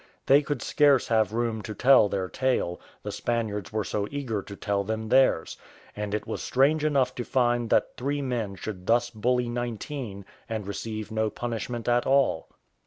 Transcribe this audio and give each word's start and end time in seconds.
They 0.25 0.41
could 0.41 0.63
scarce 0.63 1.09
have 1.09 1.31
room 1.31 1.61
to 1.61 1.75
tell 1.75 2.09
their 2.09 2.27
tale, 2.27 2.81
the 3.03 3.11
Spaniards 3.11 3.71
were 3.71 3.83
so 3.83 4.07
eager 4.09 4.41
to 4.41 4.55
tell 4.55 4.83
them 4.83 5.09
theirs: 5.09 5.57
and 5.95 6.15
it 6.15 6.25
was 6.25 6.41
strange 6.41 6.83
enough 6.83 7.13
to 7.13 7.23
find 7.23 7.69
that 7.69 7.97
three 7.97 8.23
men 8.23 8.55
should 8.55 8.87
thus 8.87 9.11
bully 9.11 9.47
nineteen, 9.47 10.25
and 10.49 10.65
receive 10.65 11.11
no 11.11 11.29
punishment 11.29 11.87
at 11.87 12.07
all. 12.07 12.49